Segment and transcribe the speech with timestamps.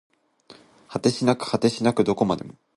[0.87, 2.55] 果てしなく果てしなくどこまでも